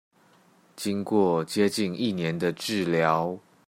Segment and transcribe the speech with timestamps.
[0.75, 3.37] 經過接近一年的治療